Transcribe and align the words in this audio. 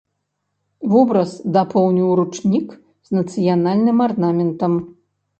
Вобраз 0.91 1.33
дапоўніў 1.57 2.07
ручнік 2.19 2.67
з 3.09 3.19
нацыянальным 3.19 3.97
арнаментам. 4.07 4.73